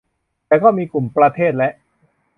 [0.47, 1.71] แต่มีกลุ่มประเทศและ